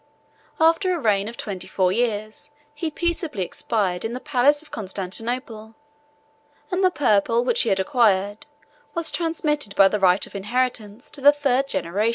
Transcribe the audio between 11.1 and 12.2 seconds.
to the third generation.